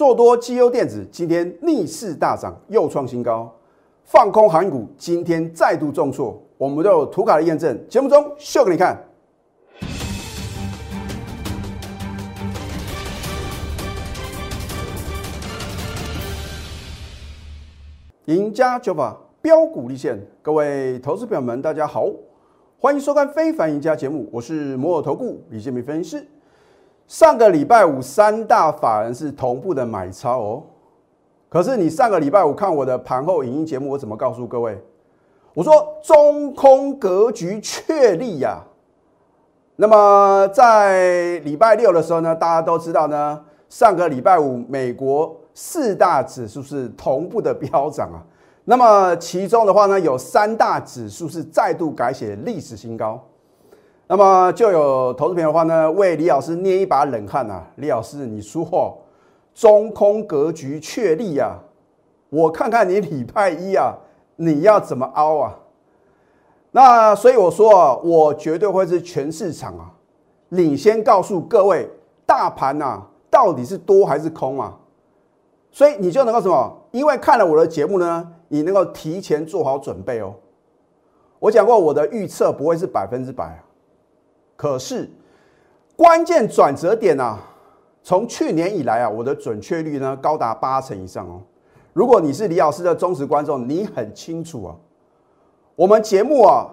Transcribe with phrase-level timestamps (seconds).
[0.00, 3.46] 做多绩优电子今天逆势大涨，又创新高；
[4.02, 8.98] 放空韩股今天再度重挫，我们都有图卡的验证，节目中秀给你看。
[18.24, 22.06] 赢家九法标股立现，各位投资朋友们，大家好，
[22.78, 26.26] 欢迎收看《非凡赢家》节目，我是摩尔投顾李建明分析师。
[27.10, 30.62] 上个礼拜五三大法人是同步的买超哦，
[31.48, 34.80] 可是你上个礼拜五看我的盘后影音节目，我怎么告诉各位？
[35.52, 35.72] 我说
[36.04, 38.62] 中空格局确立呀。
[39.74, 48.22] 那么在礼拜六的时候呢，大家都知道呢，上个礼拜五美国四大指数是同步的飙涨啊。
[48.64, 53.20] 那么其中的话呢，有三大指数是再度改写历史新高。
[54.10, 57.64] 那么就有投资朋友的话呢，为李老师捏一把冷汗啊！
[57.76, 58.98] 李老师，你说
[59.54, 61.56] 中空格局确立啊，
[62.28, 63.94] 我看看你礼拜一啊，
[64.34, 65.56] 你要怎么凹啊？
[66.72, 69.92] 那所以我说啊，我绝对会是全市场啊
[70.48, 71.88] 领先告诉各位，
[72.26, 73.00] 大盘呐
[73.30, 74.76] 到底是多还是空啊？
[75.70, 76.76] 所以你就能够什么？
[76.90, 80.34] 因为看了我的节目呢，你能够提前做好准备哦。
[81.38, 83.69] 我讲过，我的预测不会是百分之百啊。
[84.60, 85.10] 可是，
[85.96, 87.38] 关键转折点啊，
[88.02, 91.40] 从去年以来啊，我的准确率呢高达八成以上哦。
[91.94, 94.76] 如果你是李老师的忠实观众，你很清楚啊，
[95.74, 96.68] 我们节目啊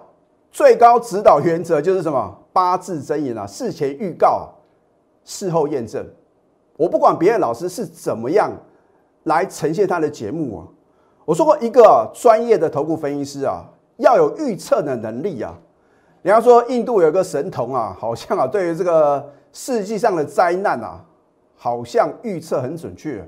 [0.52, 4.50] 最高指导原则就是什么八字真言啊，事前预告，
[5.24, 6.06] 事后验证。
[6.76, 8.52] 我不管别的老师是怎么样
[9.22, 10.68] 来呈现他的节目啊，
[11.24, 13.64] 我说过一个专业的头部分析师啊，
[13.96, 15.58] 要有预测的能力啊。
[16.22, 21.00] 人家说印度有个神童啊，好像啊，对于这个世纪上的灾难啊，
[21.56, 23.24] 好像预测很准确。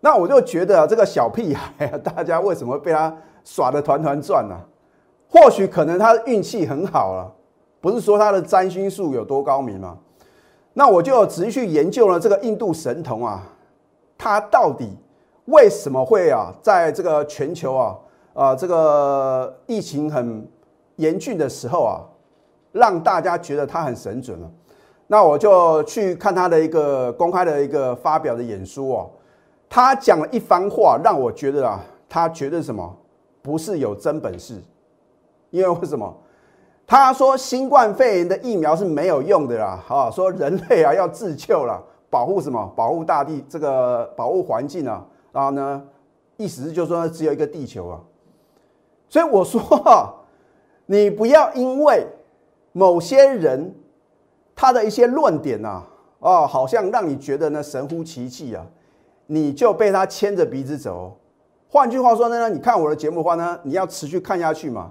[0.00, 4.56] 那我就觉得这个小屁孩啊，大家为什么被他耍的团团转呢？
[5.30, 7.32] 或许可能他的运气很好了，
[7.80, 9.96] 不是说他的占星术有多高明吗？
[10.72, 13.46] 那我就仔细去研究了这个印度神童啊，
[14.18, 14.98] 他到底
[15.44, 17.96] 为什么会啊，在这个全球啊，
[18.34, 20.44] 啊，这个疫情很。
[21.00, 22.04] 严峻的时候啊，
[22.72, 24.50] 让大家觉得他很神准了。
[25.06, 29.10] 那我就去看他的一个公开的一个发表的演说哦，
[29.68, 32.96] 他讲了一番话，让我觉得啊，他觉得什么
[33.42, 34.62] 不是有真本事。
[35.50, 36.16] 因为为什么？
[36.86, 42.72] 他说新冠肺炎的疫苗是没有用的啦，啊，说人类啊要自救了，保护什么？
[42.76, 45.04] 保护大地，这个保护环境啊。
[45.32, 45.82] 然后呢，
[46.36, 47.98] 意思是就说只有一个地球啊。
[49.08, 49.60] 所以我说。
[50.92, 52.04] 你不要因为
[52.72, 53.72] 某些人
[54.56, 55.84] 他的一些论点呐，
[56.18, 58.66] 哦，好像让你觉得呢神乎其技啊，
[59.26, 61.16] 你就被他牵着鼻子走。
[61.68, 64.90] 换句话说呢，你看我的节目的话呢，你要持续看下去嘛，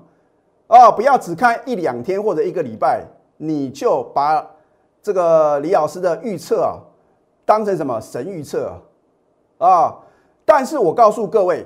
[0.67, 3.03] 啊，不要只看一两天或者一个礼拜，
[3.35, 4.49] 你就把
[5.03, 6.79] 这个李老师的预测啊
[7.43, 8.73] 当成什么神预测
[9.57, 9.67] 啊？
[9.67, 9.97] 啊
[10.45, 11.65] 但是我告诉各位，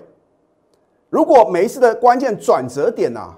[1.12, 3.36] 如果每一次的关键转折点呐。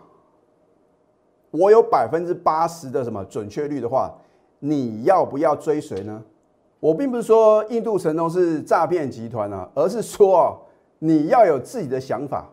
[1.57, 4.13] 我有百分之八十的什么准确率的话，
[4.59, 6.21] 你要不要追随呢？
[6.79, 10.59] 我并不是说印度神童是诈骗集团啊，而是说，
[10.99, 12.49] 你要有自己的想法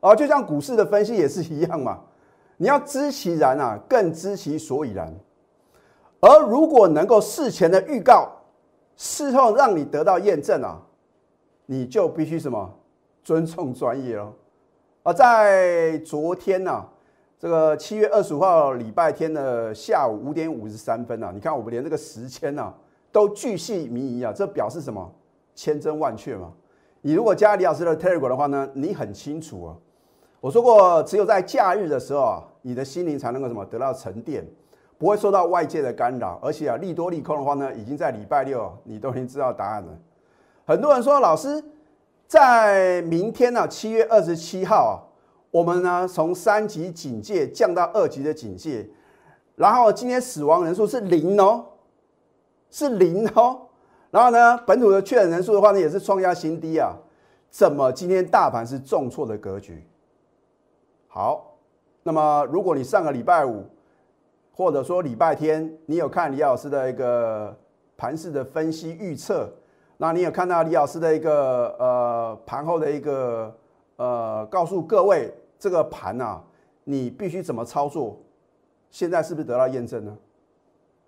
[0.00, 2.00] 啊，就像股市的分析也是一样嘛，
[2.56, 5.12] 你要知其然啊，更知其所以然。
[6.20, 8.30] 而如果能够事前的预告，
[8.96, 10.80] 事后让你得到验证啊，
[11.66, 12.72] 你就必须什么
[13.22, 14.32] 尊重专业哦。
[15.02, 16.84] 而在昨天呢。
[17.44, 22.72] 这个七月二十五号礼拜天的下午五点五十三分啊，你看我们连这个时间啊
[23.12, 25.12] 都巨细靡遗啊，这表示什么？
[25.54, 26.50] 千真万确嘛。
[27.02, 29.76] 你如果加李老师的 Telegram 的话呢，你很清楚啊。
[30.40, 34.42] 我说过，只有在假日的时候啊，你的心灵才能够什么得到沉淀，
[34.96, 36.40] 不会受到外界的干扰。
[36.42, 39.92] 而且啊，利多利空的话呢，已经在礼拜六你都已经知道答案了。
[40.64, 41.62] 很多人说，老师
[42.26, 45.03] 在明天呢，七月二十七号啊。
[45.54, 48.84] 我们呢，从三级警戒降到二级的警戒，
[49.54, 51.64] 然后今天死亡人数是零哦，
[52.72, 53.68] 是零哦，
[54.10, 56.96] 然后呢，本土的确诊人数的话呢，也是创下新低啊。
[57.50, 59.86] 怎么今天大盘是重挫的格局？
[61.06, 61.56] 好，
[62.02, 63.64] 那么如果你上个礼拜五
[64.52, 67.56] 或者说礼拜天，你有看李老师的一个
[67.96, 69.48] 盘势的分析预测，
[69.98, 73.56] 那你有看到李老师的一个呃盘后的一个
[73.94, 75.32] 呃告诉各位。
[75.58, 76.42] 这个盘啊，
[76.84, 78.18] 你必须怎么操作？
[78.90, 80.16] 现在是不是得到验证呢？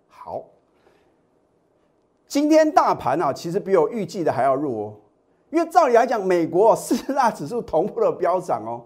[0.09, 0.45] 好，
[2.27, 4.95] 今天大盘啊，其实比我预计的还要弱哦。
[5.51, 8.83] 因为照理来讲，美国 四大指数同步的飙涨哦，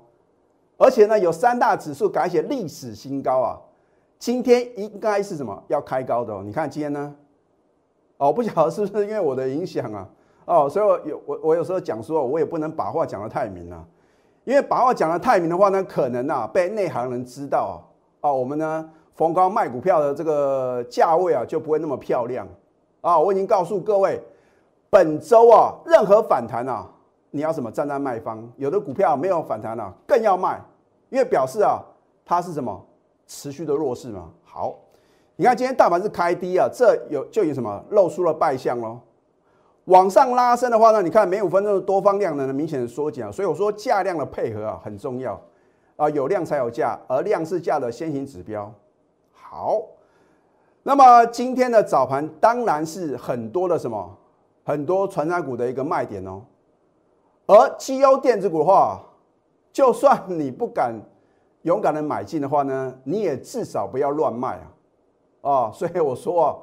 [0.76, 3.58] 而且呢，有三大指数改写历史新高啊。
[4.18, 6.42] 今天应该是什么要开高的哦？
[6.44, 7.16] 你看今天呢？
[8.18, 10.06] 哦，不晓得是不是因为我的影响啊？
[10.44, 13.82] 哦，所以我有我我有时候讲说，我也不能把话讲得太明啊，
[14.44, 17.82] 因为把话讲得太明的话呢，可能啊被内行人知道
[18.20, 22.46] 啊，啊，我们呢逢高卖股票的这个价位啊就不会那么漂亮
[23.00, 23.18] 啊。
[23.18, 24.22] 我已经告诉各位。
[24.92, 26.84] 本周啊，任何反弹啊，
[27.30, 28.44] 你要什么站在卖方？
[28.56, 30.60] 有的股票没有反弹啊，更要卖，
[31.10, 31.80] 因为表示啊，
[32.24, 32.84] 它是什么
[33.24, 34.28] 持续的弱势嘛。
[34.42, 34.74] 好，
[35.36, 38.98] 你看今天大盘是开低啊，这有就有什么露出了败相喽。
[39.90, 45.38] 往上拉升的话呢，你看每五分钟的多方量能明显的缩减，所以我说价量的配合啊很重要
[45.96, 48.72] 啊，有量才有价，而量是价的先行指标。
[49.32, 49.82] 好，
[50.84, 54.16] 那么今天的早盘当然是很多的什么？
[54.62, 56.42] 很多传染股的一个卖点哦，
[57.46, 59.00] 而绩优电子股的话，
[59.72, 60.94] 就算你不敢
[61.62, 64.60] 勇敢的买进的话呢，你也至少不要乱卖
[65.42, 65.50] 啊！
[65.50, 66.56] 啊，所以我说啊，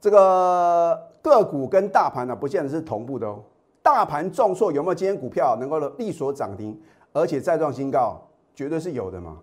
[0.00, 3.40] 这个个股跟大盘呢，不见得是同步的哦。
[3.82, 6.78] 大盘重挫有没有今天股票能够力所涨停，
[7.12, 8.20] 而且再创新高，
[8.54, 9.38] 绝对是有的嘛。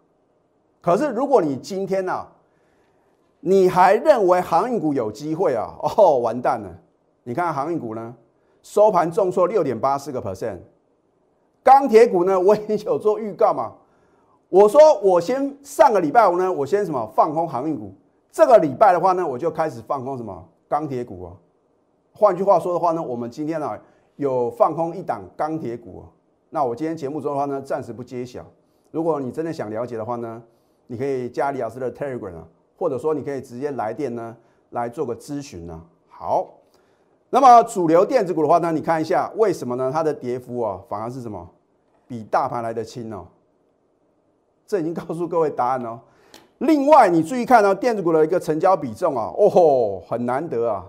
[0.80, 2.26] 可是如果你今天呢，
[3.40, 5.76] 你还认为航运股有机会啊？
[5.98, 6.70] 哦，完蛋了！
[7.24, 8.16] 你看航运股呢，
[8.62, 10.60] 收盘重挫六点八四个 percent。
[11.64, 13.74] 钢铁股呢，我已经有做预告嘛。
[14.50, 17.94] 我说我先上个礼拜五呢，我先什么放空航运股。
[18.32, 21.34] 这个礼拜的话呢，我就开始放空什么钢铁股啊。
[22.18, 23.78] 换句话说的话呢，我们今天呢
[24.16, 26.04] 有放空一档钢铁股。
[26.50, 28.44] 那我今天节目中的话呢，暂时不揭晓。
[28.90, 30.42] 如果你真的想了解的话呢，
[30.88, 34.36] 你可以加李老师的 Telegram 啊，或者说你可以直接来电呢
[34.72, 35.80] 来做个咨询呢。
[36.08, 36.48] 好。
[37.30, 39.92] 那么主流电子股的话呢，你看一下为什么呢？
[39.94, 41.48] 它的跌幅啊，反而是什么？
[42.08, 43.28] 比大盘来的轻哦。
[44.66, 46.00] 这已经告诉各位答案哦。
[46.60, 50.86] 另外，你注意看呢，电子股的一个成交比重啊，哦吼，很难得啊，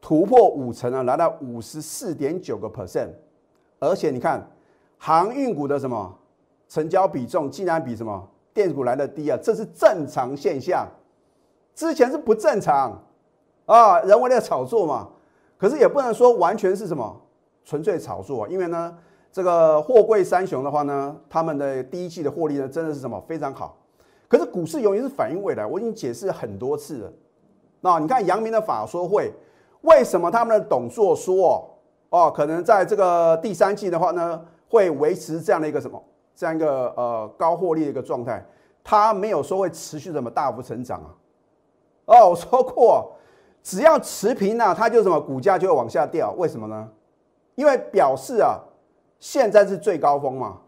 [0.00, 3.10] 突破五成啊，来到五十四点九个 percent。
[3.78, 4.44] 而且你看，
[4.96, 6.18] 航运股的什么
[6.68, 9.38] 成交比重竟然比什么电子股来的低啊？
[9.42, 10.86] 这是正常现象，
[11.74, 13.00] 之前是不正常
[13.66, 15.08] 啊，人为的炒作嘛。
[15.56, 17.20] 可是也不能说完全是什么
[17.64, 18.96] 纯粹炒作，因为呢，
[19.32, 23.76] 这个货柜三雄的话呢，他们的第一季的获利呢，真的是什么非常好。
[24.28, 27.12] 可是股市永远是反映未来，我已经解释很多次了。
[27.80, 29.32] 那你看阳明的法说会，
[29.82, 31.34] 为什么他们的董座说
[32.10, 36.02] 哦哦，可能在这个第三季的话呢，会维持这样的一个什么
[36.34, 38.44] 这样一个呃高获利的一个状态，
[38.82, 41.14] 他没有说会持续怎么大幅成长啊。
[42.06, 43.12] 哦，我说过。
[43.60, 46.88] 只要持平呢，它就什么股价就会往下掉，为什么呢？
[47.54, 48.56] 因为表示啊，
[49.18, 50.58] 现在是最高峰嘛。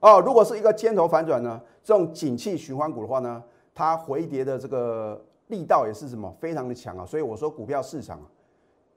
[0.00, 7.06] 哦，如果是一个尖头反转呢，这种景气循环股的话呢，它回跌的这个力道也是什么非常的强啊。
[7.06, 8.20] 所以我说股票市场，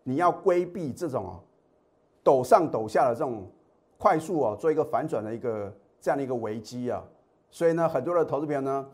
[0.04, 1.40] 你要规避这种啊
[2.24, 3.48] 抖上抖下的这种
[3.98, 7.04] 快速啊做一个反转的一个这样的一个危机啊。
[7.50, 8.86] 所以呢，很多的投资朋友呢。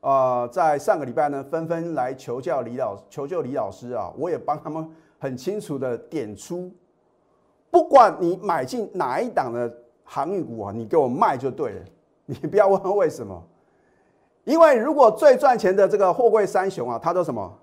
[0.00, 6.72] 啊，在上个礼拜呢，纷纷来求教李老求救李老师啊，我也帮他们很清楚的点出，
[7.70, 9.70] 不管你买进哪一档的
[10.02, 11.84] 航运股啊，你给我卖就对了，
[12.24, 13.46] 你不要问为什么，
[14.44, 17.58] 因为如果最赚钱的这个货柜三雄啊，它都什么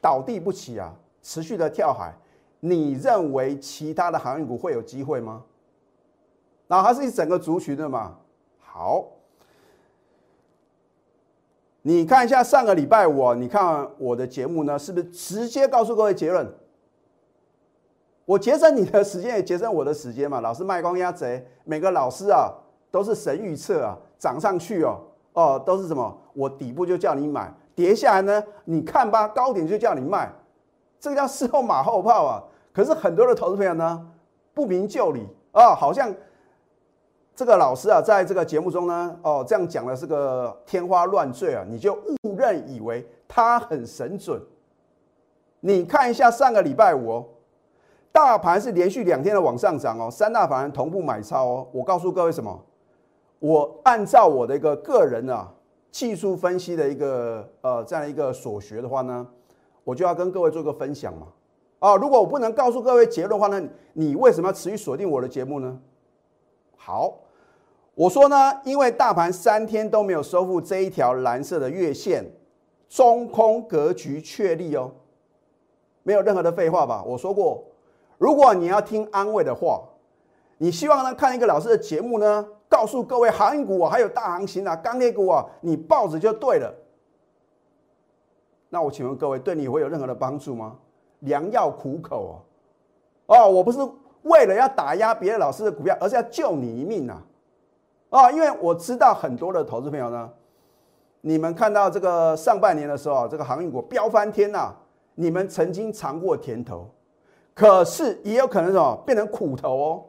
[0.00, 2.14] 倒地不起啊，持续的跳海，
[2.60, 5.42] 你认为其他的航运股会有机会吗？
[6.66, 8.16] 那它是一整个族群的嘛，
[8.60, 9.04] 好。
[11.82, 16.46] 你看一下上个礼拜我，你看我的节目呢，是不是直接告诉各位结论？
[18.26, 20.40] 我节省你的时间，也节省我的时间嘛。
[20.40, 22.52] 老师卖光鸭贼，每个老师啊
[22.90, 25.00] 都是神预测啊，涨上去哦
[25.32, 26.16] 哦都是什么？
[26.34, 30.30] 我底部就叫你买，跌下来呢，你看吧，高点就叫你卖，
[31.00, 32.44] 这个叫事后马后炮啊。
[32.72, 34.06] 可是很多的投资朋友呢，
[34.54, 36.14] 不明就里啊，好像。
[37.32, 44.38] 这个老师啊，在这个节目中呢，哦，这样讲的是个天花乱坠啊，你就误认以为他很神准。
[45.60, 47.24] 你看一下上个礼拜五哦，
[48.12, 51.68] 大盘是连续两天的往上涨哦，三大法人同步买超哦。
[51.72, 52.62] 我告诉各位什么？
[53.38, 55.50] 我按照我的一个个人啊
[55.90, 59.26] 技术分析的一个呃这样一个所学的话呢，
[59.82, 61.28] 我就要跟各位做个分享嘛。
[61.80, 65.80] 啊，如果我不能告诉各位结论的话呢，你为什么要持续锁定我的节目呢？
[66.76, 67.18] 好。
[67.96, 72.24] 我说呢，因为大盘三天都没有收复这一条蓝色的月线，
[72.88, 74.90] 中空格局确立哦。
[76.02, 77.02] 没有任何的废话吧？
[77.04, 77.62] 我说过，
[78.16, 79.82] 如果你要听安慰的话，
[80.56, 86.74] 你希望呢看一个老师的节目呢，告诉各位航运股啊，还有大行情啊，钢铁股啊，你抱着就对了。
[88.70, 90.78] 那我请问各位，对你会有任何的帮助吗？
[91.20, 92.42] 良药苦口
[93.26, 93.78] 哦，哦，我不是
[94.22, 97.14] 为了要打压别的老师的股票，而是要救你一命呐！
[98.10, 100.30] 啊，因为我知道很多的投资朋友呢，
[101.20, 104.74] 你们看到这个上半年的时候，这个航运股飙翻天呐，
[105.14, 106.90] 你们曾经尝过甜头，
[107.54, 110.04] 可是也有可能什么变成苦头哦。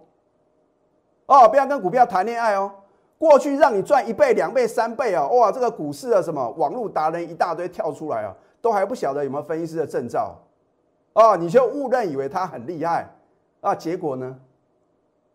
[1.28, 2.72] 哦，不要跟股票谈恋爱哦。
[3.18, 10.36] 过去让你赚一倍、两倍、三倍啊，哇，这个股市的什么网络达人一大堆跳出来啊，都还不晓得有没有分析师的证照。
[11.14, 13.08] 哦，你就误认以为他很厉害
[13.60, 14.40] 啊，结果呢，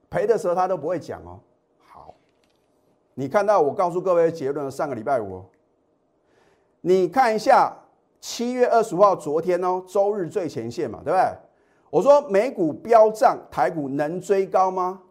[0.08, 1.38] 赔的时候他都不会讲哦。
[1.78, 2.14] 好，
[3.14, 5.44] 你看到我告诉各位的结论，上个礼拜五，
[6.80, 7.76] 你看一下
[8.20, 11.22] 七月二十五号，昨天哦，周日最前线嘛，对不对？
[11.90, 15.02] 我说美股飙涨，台股能追高吗？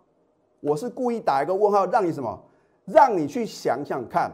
[0.60, 2.44] 我是故意打一个问号，让你什么？
[2.86, 4.32] 让你去想想看，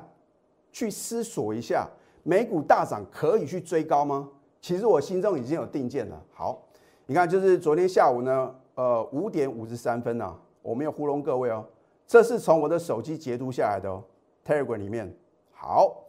[0.72, 1.88] 去思索一下，
[2.24, 4.30] 美股大涨可以去追高吗？
[4.62, 6.22] 其实我心中已经有定见了。
[6.32, 6.62] 好，
[7.08, 11.66] 你看，就是昨天下午呢，呃，五点五十三分呢，我没有糊弄各位哦，
[12.06, 14.04] 这是从我的手机截图下来的哦
[14.46, 15.12] ，Telegram 里面。
[15.52, 16.04] 好，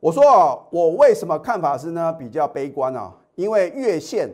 [0.00, 3.14] 我说啊，我为什么看法是呢比较悲观啊？
[3.34, 4.30] 因为月线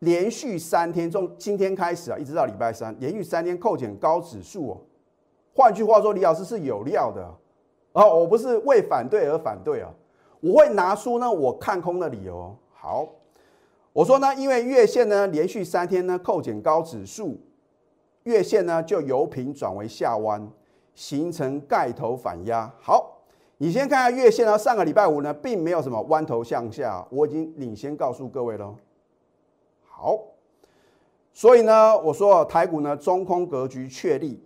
[0.00, 4.80] 连续三天，从今天开始啊，一直到礼拜三，连续三天扣减高指数哦。
[5.54, 7.24] 换句话说，李老师是有料的
[7.92, 9.88] 啊，我不是为反对而反对啊。
[10.46, 12.56] 我会拿出呢我看空的理由。
[12.72, 13.08] 好，
[13.92, 17.40] 我说呢，因为月线呢连续三天呢扣减高指数，
[18.22, 20.48] 月线呢就由平转为下弯，
[20.94, 22.72] 形成盖头反压。
[22.80, 23.18] 好，
[23.58, 28.72] 你先看下月线呢，上个礼拜五呢并没有什么弯头向下，我已经领先告诉各位了。
[29.88, 30.16] 好，
[31.32, 34.40] 所以呢，我说台股呢中空格局确立，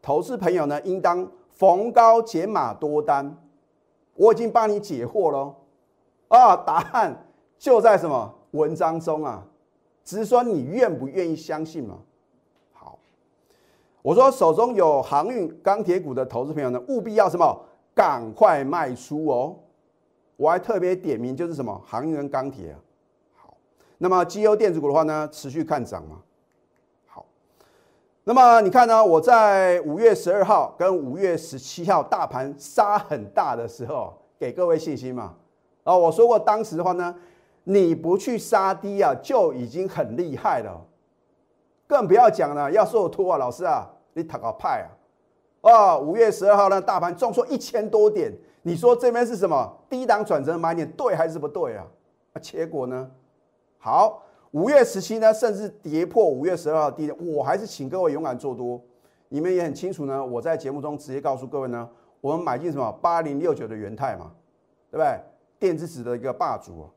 [0.00, 3.36] 投资朋友呢应当逢高减码多单。
[4.14, 5.54] 我已经帮你解惑了，
[6.28, 7.24] 啊，答案
[7.58, 9.44] 就在什么文章中啊？
[10.04, 11.98] 只是说你愿不愿意相信嘛？
[12.72, 12.98] 好，
[14.02, 17.64] 我说手中有航运、钢铁股的投资朋友呢，务必要什么？
[17.94, 19.54] 赶快卖出哦！
[20.36, 22.78] 我还特别点名，就是什么航运跟钢铁啊。
[23.36, 23.54] 好，
[23.98, 26.22] 那么绩优电子股的话呢，持续看涨嘛。
[28.24, 29.04] 那么你看呢？
[29.04, 35.34] 我在五月十二号跟五月十七号大盘杀很大的时候，给各位信心嘛。
[35.82, 37.12] 啊，我说过当时的话呢，
[37.64, 40.80] 你不去杀低啊，就已经很厉害了。
[41.88, 44.86] 更不要讲了，要说我托啊，老师啊，你讨个派
[45.62, 45.68] 啊！
[45.68, 51.84] 啊，五月十二号呢，大盘重挫一千多点，你说这边是什么低档转折买点，对还是不对啊？
[52.34, 53.10] 啊，结果呢？
[53.78, 58.80] 好，五月十七呢，甚至跌破五月十二号低点，我还是请各位勇敢做多。
[59.28, 61.88] 你们也很清楚呢，我在节目中直接告诉各位呢，
[62.20, 64.30] 我们买进什么八零六九的元泰嘛，
[64.90, 65.18] 对不对？
[65.58, 66.88] 电子纸的一个霸主。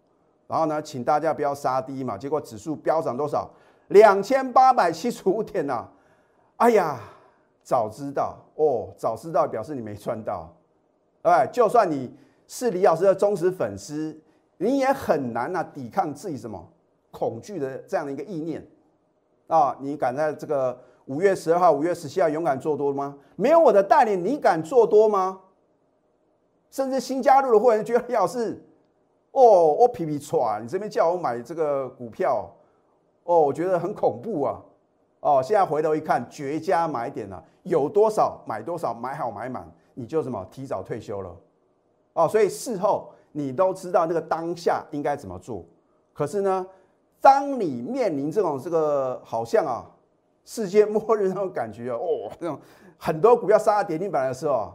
[0.48, 3.50] 然后呢，请大家不要杀低嘛，结果指数飙涨多少？
[3.88, 5.88] 两千八百七十五点呐！
[6.58, 7.00] 哎呀！
[7.64, 10.56] 早知道哦，早知道表示你没赚到，
[11.24, 12.16] 对就算你
[12.48, 14.16] 是李老师的忠实粉丝，
[14.58, 16.64] 你也很难啊抵抗自己什么
[17.18, 18.62] 恐惧的这样的一个意念
[19.48, 19.74] 啊！
[19.80, 23.18] 你敢在这个五月十二号、五月十七号勇敢做多吗？
[23.38, 25.40] 没有我的带领，你敢做多吗？
[26.70, 28.62] 甚至新加入的会员觉得李老师，
[29.32, 32.52] 哦，我皮皮喘，你这边叫我买这个股票，
[33.24, 34.62] 哦，我觉得很恐怖啊！
[35.22, 41.36] 哦，现在回头一看，绝佳买点了，有多少买多少，买好买满，你就什么提早退休了。
[42.14, 45.64] 哦，所以事后你都知道那个当下应该怎么做。
[46.14, 46.66] 可是呢，
[47.22, 49.86] 当你面临这种这个好像啊
[50.44, 52.60] 世界末日那种感觉哦，那种
[52.98, 54.74] 很多股票杀到跌停板的时候，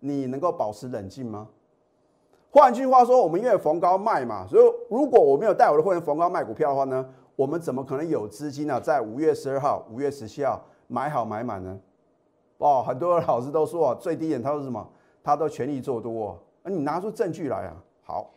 [0.00, 1.48] 你能够保持冷静吗？
[2.50, 7.08] 换句话说，我们因为逢高卖嘛，所以如果我没有带我的会员逢高卖股票的话呢？
[7.34, 8.78] 我们怎么可能有资金呢？
[8.78, 11.80] 在五月十二号、五月十七号买好买满呢？
[12.58, 14.86] 哦，很多老师都说啊最低点他说什么？
[15.24, 16.38] 他都全力做多。
[16.62, 17.76] 那你拿出证据来啊！
[18.04, 18.30] 好，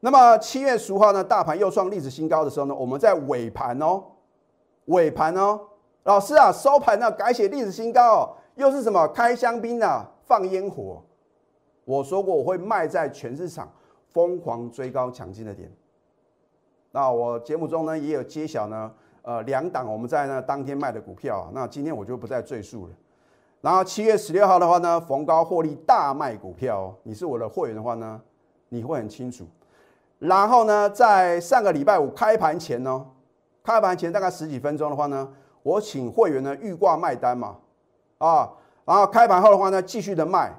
[0.00, 1.24] 那么七月十五号呢？
[1.24, 2.74] 大盘又创历史新高的时候呢？
[2.74, 4.02] 我们在尾盘哦，
[4.86, 5.60] 尾盘哦，
[6.04, 9.08] 老师啊，收盘呢改写历史新高哦，又是什么？
[9.08, 11.02] 开香槟啊，放烟火。
[11.84, 13.68] 我说过我会卖在全市场
[14.12, 15.68] 疯狂追高抢进的点。
[16.92, 22.92] 那我节目中呢也有揭晓呢，呃，两档我们在那当天卖的股票啊，那今天我就不再赘述了。
[23.60, 28.20] 然后七月十六号的话呢，逢高获利大卖股票，你是我的会员的话呢，
[28.68, 29.44] 你会很清楚。
[30.18, 33.06] 然后呢，在上个礼拜五开盘前呢，
[33.62, 35.32] 开盘前大概十几分钟的话呢，
[35.62, 37.56] 我请会员呢预挂卖单嘛，
[38.18, 38.50] 啊，
[38.84, 40.52] 然后开盘后的话呢，继续的卖。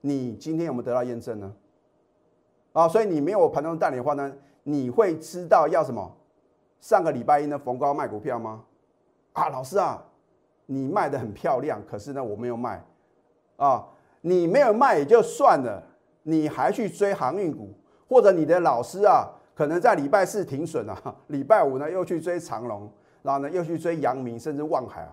[0.00, 1.52] 你今天有没有得到验证呢？
[2.72, 6.16] 啊，所以你没有盘中带领的话呢，你会知道要什么？
[6.80, 8.62] 上个礼拜一呢逢高卖股票吗？
[9.32, 10.02] 啊，老师啊，
[10.66, 12.82] 你卖的很漂亮，可是呢我没有卖，
[13.56, 13.84] 啊，
[14.20, 15.82] 你没有卖也就算了，
[16.22, 17.74] 你还去追航运股。
[18.08, 22.90] 或者你的老师啊，可能在礼拜四停损啊， 礼拜五呢又去追长隆，
[23.22, 25.12] 然后呢又去追阳明，甚至望海啊，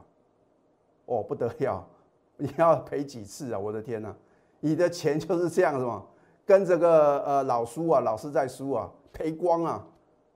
[1.05, 1.85] 哦不得了，
[2.38, 3.59] 你要赔几次啊？
[3.59, 4.15] 我的天呐，
[4.59, 6.03] 你的钱就是这样是吗？
[6.45, 9.85] 跟这个呃老叔啊，老师在输啊，赔光啊！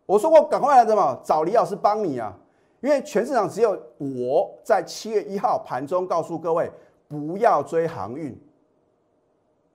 [0.05, 2.33] 我说过赶快来什么找李老师帮你啊，
[2.79, 6.71] 因为全市场只有我在七月一号盘中告诉各位
[7.09, 8.39] 不要追航运，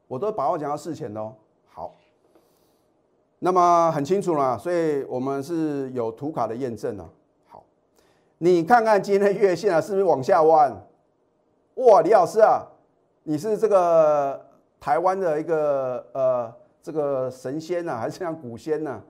[0.08, 1.34] 我都把握讲到事前的哦。
[3.44, 7.10] 那么很清楚了，所以我们是有图卡的验证了。
[7.48, 7.64] 好，
[8.38, 10.72] 你看看今天的月线啊，是不是往下弯？
[11.74, 12.64] 哇，李老师啊，
[13.24, 14.40] 你是这个
[14.78, 19.00] 台湾的一个呃这个神仙呐，还是像古仙呐？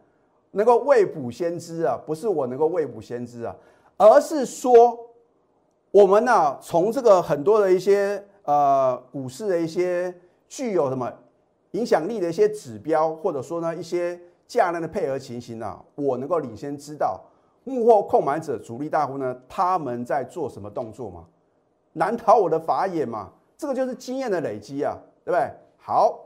[0.52, 2.00] 能够未卜先知啊？
[2.06, 3.54] 不是我能够未卜先知啊，
[3.98, 4.98] 而是说
[5.90, 10.14] 我们呢，从这个很多的一些呃股市的一些
[10.48, 11.12] 具有什么？
[11.72, 17.20] 影响力的一些指标，或者说呢一些价量的配合情形啊，我能够领先知道
[17.64, 21.24] 幕后控买者、主力大户呢他们在做什么动作吗？
[21.94, 23.30] 难逃我的法眼嘛？
[23.56, 25.50] 这个就是经验的累积啊，对不对？
[25.78, 26.18] 好，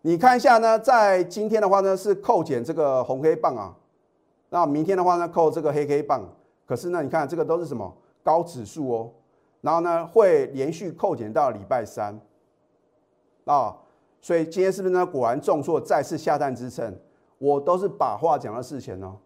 [0.00, 3.76] 你看一下呢，在今天的话呢是扣减这个红黑棒啊，
[4.50, 6.22] 那明天的话呢扣这个黑黑棒，
[6.66, 9.10] 可是呢你看这个都是什么高指数哦，
[9.60, 12.18] 然后呢会连续扣减到礼拜三
[13.44, 13.76] 啊。
[14.22, 15.04] 所以今天是不是呢？
[15.04, 16.96] 果然重挫，再次下探支撑，
[17.38, 19.16] 我都是把话讲到事前哦。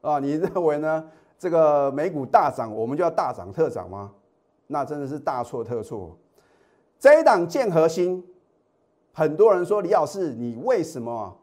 [0.00, 1.10] 啊，你认为呢？
[1.38, 4.12] 这个美股大涨，我们就要大涨特涨吗？
[4.68, 6.16] 那真的是大错特错。
[6.98, 8.24] 这一档建核心，
[9.12, 11.36] 很多人说李老师，你为什么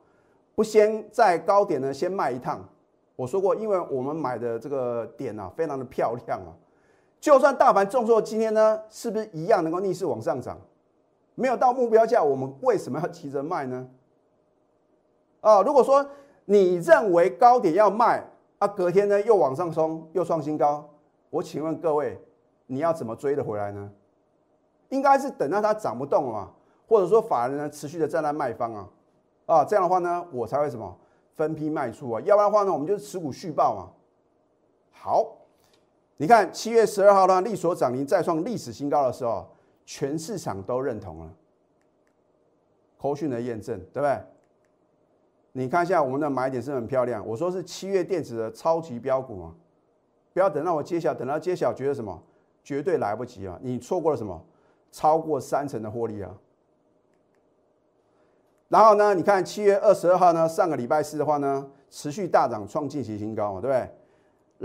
[0.55, 2.67] 不先在高点呢先卖一趟？
[3.15, 6.49] 我说过，因为我们买的这个点啊，非常的漂亮啊。
[7.19, 10.57] 就算大盘重挫，今天呢，是不是一样能够逆势往上涨？
[11.35, 13.87] 没有到目标价，我们为什么要急着卖呢？
[15.41, 16.05] 啊，如果说
[16.45, 18.23] 你认为高点要卖
[18.59, 20.87] 啊，隔天呢又往上冲，又创新高，
[21.29, 22.17] 我请问各位，
[22.67, 23.91] 你要怎么追得回来呢？
[24.89, 26.53] 应该是等到它涨不动了，
[26.87, 28.89] 或者说法人呢持续的站在卖方啊，
[29.47, 30.95] 啊，这样的话呢，我才会什么
[31.35, 33.89] 分批卖出啊，要不然的话呢，我们就是持股续报嘛。
[34.91, 35.27] 好，
[36.17, 39.47] 你看七月十二号呢，利所涨停再创历史新高的时候。
[39.85, 41.33] 全市场都认同了，
[42.97, 44.19] 口讯的验证，对不对？
[45.51, 49.55] 你看一下我们的买点是很漂亮，我说是七月电子的超级标股啊，
[50.33, 52.23] 不要等到我揭晓，等到揭晓觉得什么，
[52.63, 53.59] 绝对来不及啊！
[53.61, 54.43] 你错过了什么？
[54.91, 56.35] 超过三成的获利啊！
[58.67, 63.89] 然后呢，你看七月二十二号呢，上个礼拜四的话呢，持续大涨创近期新高嘛，对不对？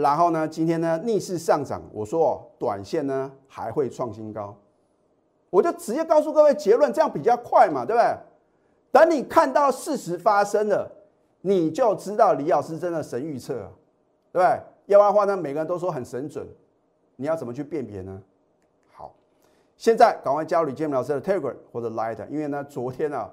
[0.03, 4.57] 然后呢，今天呢逆势上涨，我说短线呢还会创新高。
[5.51, 8.17] 我就直接告诉各位结论，这样比较快嘛，对不对？
[8.91, 10.91] 等你看到事实发生了，
[11.43, 13.55] 你就知道李老师真的神预测，
[14.33, 14.61] 对不对？
[14.87, 16.47] 要不然的话呢，每个人都说很神准，
[17.17, 18.21] 你要怎么去辨别呢？
[18.93, 19.15] 好，
[19.77, 23.31] 现在赶快加入李建明老师的 Telegram 或者 Light，因为呢，昨天啊，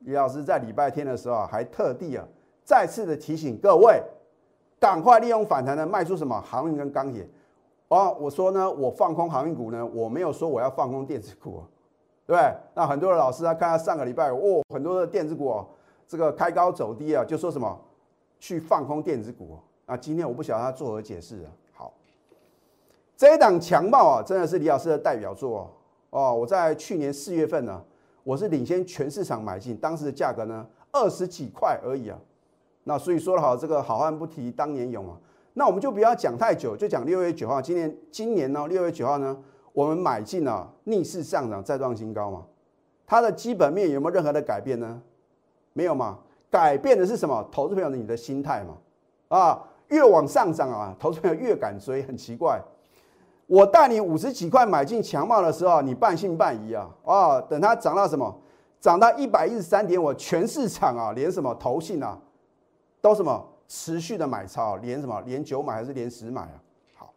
[0.00, 2.24] 李老师在礼拜天的时候啊，还特地啊，
[2.64, 4.00] 再次的提醒各位，
[4.78, 7.28] 赶快利用反弹呢，卖出什么航运跟钢铁。
[7.88, 11.62] 哦，我说呢，我放空航运股呢，我没有说我要放空电子股，
[12.26, 12.54] 对不对？
[12.74, 15.66] 那很多的老师啊，看他上个礼拜，哦，很多的电子股哦，
[16.06, 17.80] 这个开高走低啊，就说什么
[18.38, 19.96] 去放空电子股啊。
[19.96, 21.48] 今天我不晓得他作何解释啊。
[21.72, 21.94] 好，
[23.16, 25.74] 这一档强暴啊，真的是李老师的代表作
[26.10, 26.34] 哦。
[26.34, 27.82] 我在去年四月份呢，
[28.22, 32.18] 我是领先全市场买进，当时的价格呢二十几块而已啊。
[32.84, 35.16] 那所以说的好，这个好汉不提当年勇啊。
[35.58, 39.36] 那我们就不要讲太久，就讲六月九号，今年今年呢，六月九号呢，
[39.72, 42.44] 我们买进了逆势上涨再创新高嘛，
[43.04, 45.02] 它的基本面有没有任何的改变呢？
[45.72, 47.44] 没有嘛，改变的是什么？
[47.50, 52.62] 投资朋友的你的心态嘛，啊，越往上涨啊，投资朋友越敢追，很奇怪。
[53.48, 58.32] 我带你五十几块买进强茂的时候，你半信半疑啊，啊，等它涨到什么？
[58.78, 62.16] 涨到一百一十三点，我全市场啊，连什么投信啊，
[63.00, 63.44] 都什么？
[63.68, 65.20] 持续的买超，连什么？
[65.26, 66.56] 连九买还是连十买啊？
[66.96, 67.12] 好，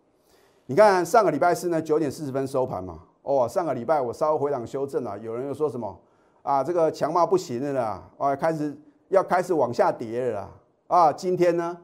[0.66, 3.00] 你看上个礼拜四呢，九点四十分收盘嘛。
[3.24, 5.98] 哦，上个礼拜我稍微回档修正了，有人又说什么
[6.42, 6.64] 啊？
[6.64, 8.76] 这个强茂不行了啦，啊，开始
[9.10, 10.50] 要开始往下跌了啦。
[10.88, 11.78] 啊，今天呢，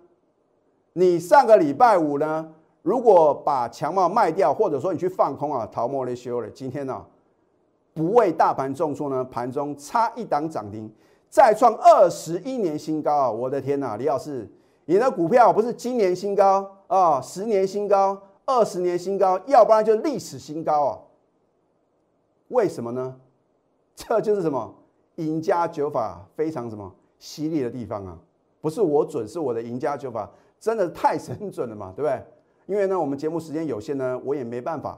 [0.93, 2.51] 你上个礼拜五呢，
[2.81, 7.05] 如果把强茂卖掉，或者说你去放空啊，逃莫雷修了，今天呢，
[7.93, 10.91] 不为大盘重挫呢，盘中差一档涨停，
[11.29, 13.31] 再创二十一年新高啊！
[13.31, 14.49] 我的天呐，李老师，
[14.89, 20.99] 你的股票不是今年新高啊，十年新高，二十年新高，要不然就历史新高啊！
[22.47, 23.19] 为什么呢？
[23.95, 24.73] 这就是什么
[25.15, 28.17] 赢家九法非常什么犀利的地方啊！
[28.61, 32.23] 不是我准，是我的赢家九法真的太神准了嘛，对不对？
[32.65, 34.97] 因为呢，我们节目时间有限呢，我也没办法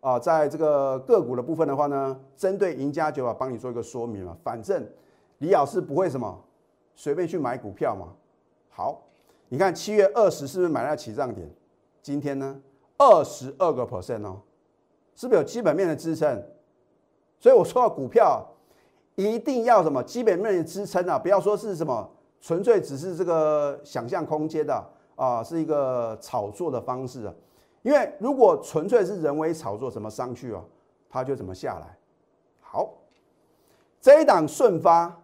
[0.00, 4.36] 啊，在这个个股的部分的话呢，针对赢家九法帮你做一个说明嘛。
[4.42, 4.84] 反正
[5.38, 6.36] 李老师不会什么
[6.96, 8.08] 随便去买股票嘛。
[8.70, 9.02] 好，
[9.48, 11.50] 你看七月二十是不是买在起涨点？
[12.02, 12.60] 今天呢，
[12.96, 14.40] 二十二个 percent 哦，
[15.14, 16.42] 是不是有基本面的支撑？
[17.38, 18.46] 所以我说股票
[19.14, 24.84] 一定要什么基本面的支撑啊，不要说是什么纯粹只是这个想象空间的
[25.16, 27.34] 啊，是一个炒作的方式啊。
[27.82, 30.62] 因为如果纯粹是人为炒作，怎么上去啊，
[31.08, 31.96] 它就怎么下来。
[32.60, 32.92] 好，
[34.00, 35.22] 这一档顺发，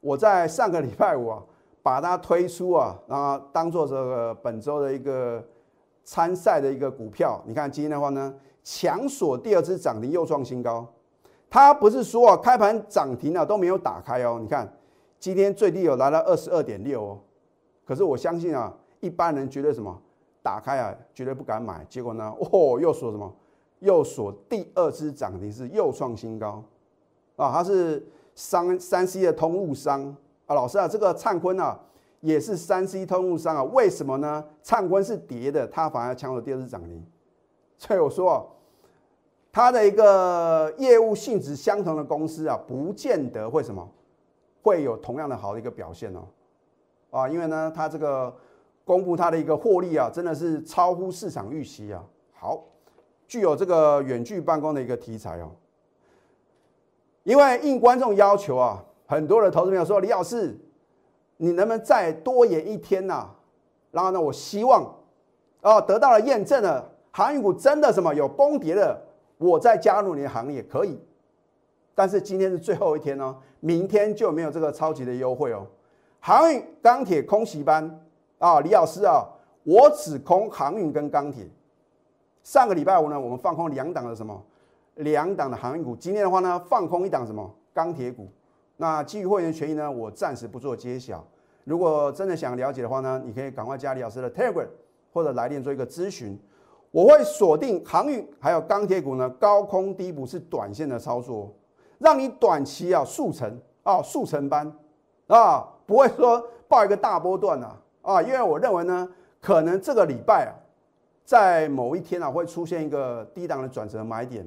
[0.00, 1.42] 我在上个礼拜五啊，
[1.86, 5.40] 把它推出啊，然后当做这个本周的一个
[6.02, 7.40] 参赛的一个股票。
[7.46, 10.84] 你看今天的话呢，强锁第二支涨停，又创新高。
[11.48, 14.40] 它不是说啊，开盘涨停了都没有打开哦。
[14.42, 14.68] 你看，
[15.20, 17.20] 今天最低有来到二十二点六哦。
[17.84, 19.96] 可是我相信啊，一般人觉得什么
[20.42, 21.86] 打开啊，绝对不敢买。
[21.88, 23.32] 结果呢，哦，又锁什么？
[23.78, 26.64] 又锁第二支涨停是又创新高
[27.36, 27.52] 啊！
[27.52, 30.16] 它是三三 C 的通路商
[30.46, 30.54] 啊。
[30.54, 31.78] 老师啊，这个灿坤啊，
[32.20, 33.62] 也是三 C 通路商啊。
[33.62, 34.44] 为什么呢？
[34.62, 37.06] 灿坤是跌的，它反而抢走第二支涨停。
[37.78, 38.44] 所以我说啊。
[39.52, 43.90] 它的一个业务性质相同的公司啊，不见得会什么
[44.60, 46.28] 会有同样的好的一个表现哦，
[47.08, 48.36] 啊，因为呢，它这个
[48.84, 52.04] 公布它的一个获利啊，真的是超乎市场预期啊。
[52.34, 52.64] 好，
[53.26, 55.50] 具有这个远距办公的一个题材哦，
[57.22, 60.58] 因为应观众要求啊，很多的投资朋友说李老师，
[61.36, 63.28] 你能不能再多演一天呐？
[63.90, 64.94] 然后呢，我希望
[65.62, 69.02] 啊，得到了验证了，航运股真的什么有崩跌的。
[69.38, 70.98] 我再加入你的行业可以，
[71.94, 75.66] 但是今天是最后一天哦，明天就没有这个超级的优惠哦。
[76.20, 78.00] 航运、钢铁、空袭班
[78.38, 79.24] 啊，李老师啊，
[79.62, 81.46] 我只空航运跟钢铁。
[82.42, 84.42] 上个礼拜五呢，我们放空两档的什么？
[84.94, 85.94] 两档的航运股。
[85.94, 87.54] 今天的话呢，放空一档什么？
[87.74, 88.26] 钢铁股。
[88.76, 91.24] 那基于会员权益呢，我暂时不做揭晓。
[91.64, 94.68] 如果真的想了解的话呢，你可以赶快加李老师的 Telegram
[95.12, 96.38] 或者来电做一个咨询。
[96.92, 101.52] 我会锁定航运还有钢铁股呢，高空低补是短线的操作，
[101.98, 104.72] 让你短期啊速成啊速成班
[105.26, 109.08] 啊，不会说报一个大波段啊啊，因为我认为呢，
[109.40, 110.52] 可能这个礼拜啊，
[111.24, 114.44] 在某一天啊会出现一个低档的转折买点。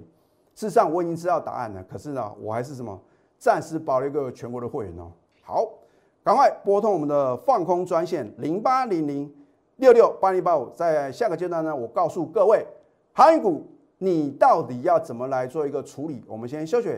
[0.56, 3.00] 事实上我已经知道答案了，可是呢，我还是什么
[3.40, 5.12] 暂时保留一个全国的会员哦。
[5.42, 5.68] 好，
[6.24, 9.34] 赶快拨通我们的放空专线零八零零。
[9.78, 12.66] 六六八零八五，在下个阶段呢，我告诉各位，
[13.14, 13.66] 航运股
[13.98, 16.22] 你到底要怎么来做一个处理？
[16.28, 16.90] 我们先休息，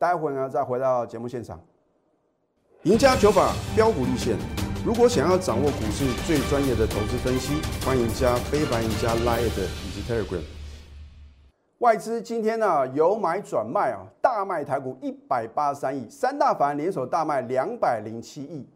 [0.00, 1.60] 待会呢再回到节目现场。
[2.82, 4.36] 赢家九法标股立线，
[4.84, 7.54] 如果想要掌握股市最专业的投资分析，
[7.86, 10.63] 欢迎加非凡、赢家 Line 以及 Telegram。
[11.78, 18.66] 外资今天呢由买转卖啊，大卖台股一百八十三亿，三大法人联手大卖两百零七亿。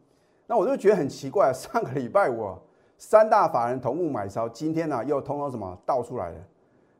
[0.46, 2.56] 那我就觉得很奇怪，上个礼拜五。
[3.00, 6.36] 三大法人同步买超，今天呢又通通什么倒出来了，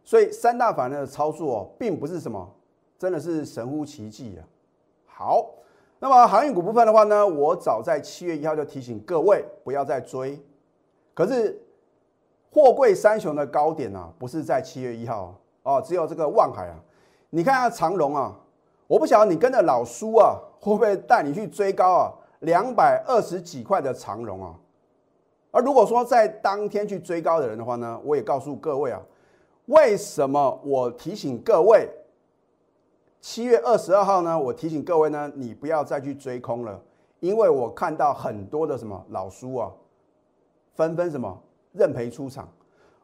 [0.04, 2.48] 所以三大法人的操作并不是什么，
[2.96, 4.46] 真的是神乎其技啊。
[5.04, 5.44] 好，
[5.98, 10.40] 那么航运股部分的话呢，我早在七月一号就提醒各位不要再追，
[11.14, 11.60] 可是
[12.52, 16.76] 货柜三雄的高点啊，不是在七月一号哦，只有这个望海啊。
[17.30, 18.34] 你看下长荣啊，
[18.86, 22.14] 我不晓得你跟着老叔啊，会不会带你去追高啊？
[22.40, 24.54] 两百二十几块的长荣啊。
[25.50, 29.00] 而如果说在当天去追高的人的话呢，我也告诉各位啊，
[29.66, 31.88] 为什么我提醒各位，
[33.20, 34.38] 七月二十二号呢？
[34.38, 36.80] 我提醒各位呢，你不要再去追空了，
[37.20, 39.72] 因为我看到很多的什么老叔啊，
[40.74, 41.36] 纷纷什么
[41.72, 42.48] 认赔出场，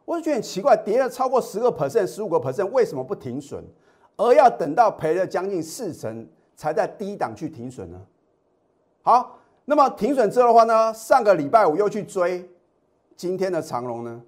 [0.05, 3.63] 我就觉得很奇怪，跌了超过十个 percent、十五个 percent，为什么不停损，
[4.15, 7.99] 而要等到赔了将近四成才在低档去停损呢？
[9.01, 9.39] 好。
[9.67, 12.47] 那么停损之后的话呢，上个礼拜五又去追
[13.17, 14.21] 今天的长龙呢？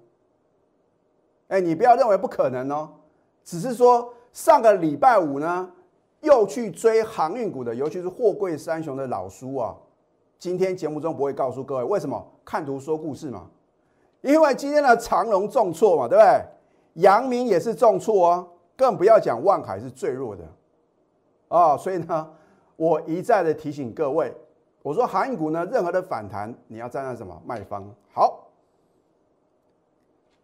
[1.46, 2.90] 哎，你不要认为不可能哦，
[3.44, 5.70] 只是说上个礼拜五呢
[6.22, 9.76] 又去追航运股的，尤其是货柜三雄的老叔啊，
[10.40, 13.48] 今天节目中不会告诉各位为什么看图说故事嘛？
[14.28, 16.44] 因为今天的长龙重挫嘛，对不对？
[17.02, 20.44] 阳明也是重挫啊，更不要讲万海是最弱的
[21.48, 21.74] 啊。
[21.78, 22.30] 所以呢，
[22.76, 24.30] 我一再的提醒各位，
[24.82, 27.82] 我说航运股呢，任何的反弹你要站在什么卖方？
[28.12, 28.44] 好。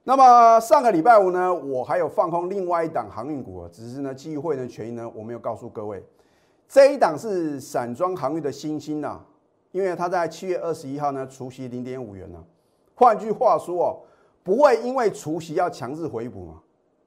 [0.03, 6.03] 那么上个礼拜五呢，我还有放空另外一档航运股，只是呢，机会员权益呢，我没有告诉各位，
[6.66, 9.20] 这一档是散装航运的新兴呐，
[9.73, 12.42] 因为它在七月二十一号呢，除息零点五元呢。
[12.94, 14.00] 换句话说哦，
[14.42, 16.61] 不会因为除夕要强制回补嘛，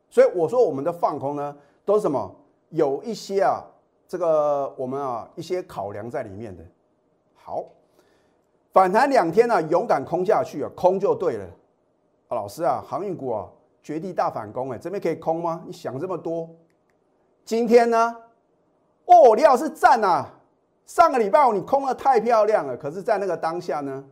[0.10, 2.36] 所以我说我们的放空呢，都是什么？
[2.69, 3.63] 有一些啊，
[4.08, 6.63] 这个我们啊一些考量在里面的。
[7.36, 7.63] 好，
[8.73, 11.45] 反弹两天呢，勇敢空下去啊，空就对了。
[12.30, 13.47] 老师啊，航运股啊，
[13.82, 15.63] 绝地大反攻哎，这边可以空吗？
[15.65, 16.50] 你想这么多？
[17.45, 18.17] 今天呢？
[19.06, 20.34] 哦，李老师赞啊！
[20.86, 24.04] 上个礼拜五你空的太漂亮了，可是，在那个当下呢，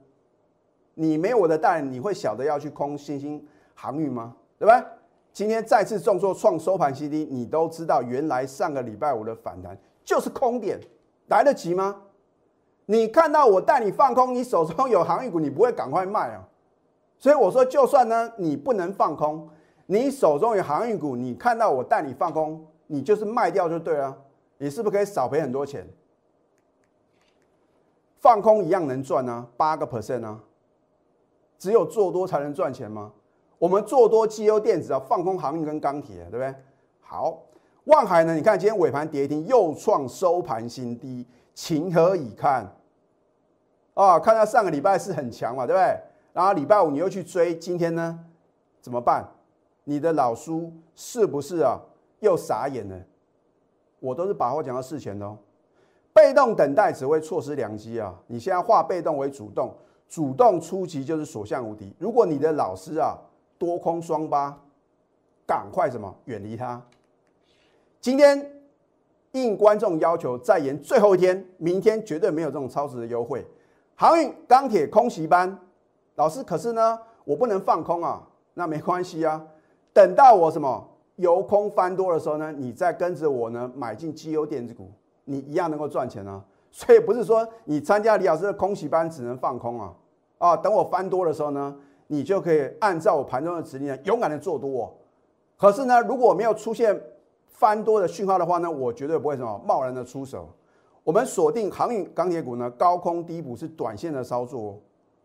[0.96, 4.36] 你没有我的带，你会晓得要去空新兴航运吗？
[4.58, 4.84] 对不对？
[5.32, 10.80] 今天再次重挫创收盘 C D，你都知道，原来上个礼拜五的反弹就是空点，
[11.28, 12.02] 来得及吗？
[12.86, 16.48] 你看到我带你放空，你手中有航运股，你不会赶快卖啊？
[17.18, 19.50] 所以我说，就算呢，你不能放空，
[19.88, 24.16] 你手中有航运股，你看到我带你放空，你就是卖掉就对了，
[24.58, 25.86] 你是不是可以少赔很多钱？
[28.22, 30.40] 放空一样能赚呢，八个 percent 啊？
[31.58, 33.12] 只有做多才能赚钱吗？
[33.58, 36.54] 我们做多绩优电子啊，放空航运跟钢铁，对不对？
[37.00, 37.44] 好，
[37.86, 38.36] 望海呢？
[38.36, 42.76] 你看今天尾盘跌停，又创收盘新低，情何以堪？
[43.94, 45.98] 啊，看到上个礼拜是很强嘛，对不对？
[46.34, 48.20] 然后礼拜五你又去追，今天呢
[48.82, 49.26] 怎么办？
[49.86, 51.80] 你的老叔是不是啊
[52.20, 53.00] 又傻眼了？
[54.00, 55.38] 我都是把话讲到事前的哦，
[56.14, 58.14] 被动等待只会错失良机啊！
[58.28, 59.74] 你现在化被动为主动，
[60.08, 61.94] 主动出击就是所向无敌。
[62.00, 63.18] 如果你的老师啊
[63.58, 64.58] 多空双八，
[65.46, 66.82] 赶快什么远离他。
[68.00, 68.52] 今天
[69.32, 73.46] 应观众要求再延最后一天，明天绝对没有这种超值的优惠。
[73.96, 75.58] 航运、钢铁、空袭班。
[76.16, 78.26] 老师，可是呢，我不能放空啊。
[78.54, 79.46] 那没关系啊，
[79.92, 80.88] 等到我什么
[81.18, 84.90] 由空翻多的时候呢，你再跟着我呢买进绩优电子股，
[85.26, 86.42] 你一样能够赚钱啊。
[86.76, 89.94] 所以不是说你参加李老师的空袭班只能放空啊
[90.38, 91.74] 啊，等我翻多的时候呢，
[92.08, 94.94] 你就可以按照我盘中的指令勇敢的做多。
[95.56, 97.02] 可是呢，如果没有出现
[97.46, 100.50] 翻多的讯号的话呢，我绝对不会什么贸然的出手。
[101.06, 104.78] 我们锁定航运、钢铁股呢，高空低补是短线的操作。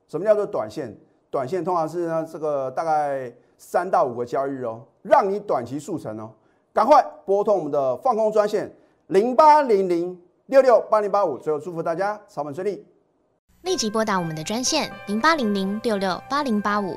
[0.06, 0.96] 什么叫做短线？
[1.30, 6.30] 短线通常是呢，这个大概三到五个交易日哦，让你短期速成哦。
[6.72, 8.72] 赶快拨通我们的放空专线
[9.08, 10.16] 零八零零
[10.50, 11.38] 六六八零八五。
[11.38, 12.84] 最后祝福大家操盘顺利，
[13.62, 16.96] 立即拨打我们的专线零八零零六六八零八五